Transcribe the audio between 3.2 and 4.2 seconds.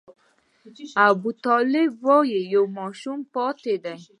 پاتې دی.